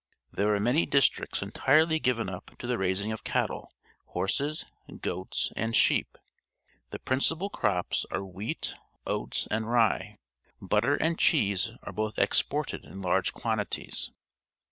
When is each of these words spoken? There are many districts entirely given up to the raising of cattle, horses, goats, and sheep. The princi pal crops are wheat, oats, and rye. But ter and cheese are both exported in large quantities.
There 0.31 0.55
are 0.55 0.59
many 0.59 0.87
districts 0.87 1.43
entirely 1.43 1.99
given 1.99 2.27
up 2.27 2.57
to 2.57 2.65
the 2.65 2.79
raising 2.79 3.11
of 3.11 3.23
cattle, 3.23 3.71
horses, 4.07 4.65
goats, 4.99 5.51
and 5.55 5.75
sheep. 5.75 6.17
The 6.89 6.97
princi 6.97 7.37
pal 7.37 7.51
crops 7.51 8.07
are 8.09 8.25
wheat, 8.25 8.73
oats, 9.05 9.47
and 9.51 9.69
rye. 9.69 10.17
But 10.59 10.81
ter 10.81 10.95
and 10.95 11.19
cheese 11.19 11.73
are 11.83 11.93
both 11.93 12.17
exported 12.17 12.83
in 12.83 13.03
large 13.03 13.31
quantities. 13.31 14.09